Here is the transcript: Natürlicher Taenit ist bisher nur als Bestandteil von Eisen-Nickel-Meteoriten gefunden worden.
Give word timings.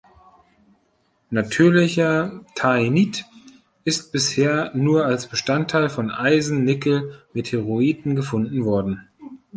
Natürlicher 1.29 2.43
Taenit 2.55 3.23
ist 3.83 4.11
bisher 4.11 4.71
nur 4.73 5.05
als 5.05 5.27
Bestandteil 5.27 5.89
von 5.89 6.09
Eisen-Nickel-Meteoriten 6.09 8.15
gefunden 8.15 8.65
worden. 8.65 9.07